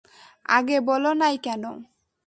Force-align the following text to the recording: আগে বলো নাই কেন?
আগে 0.49 0.77
বলো 0.81 1.11
নাই 1.13 1.35
কেন? 1.37 1.63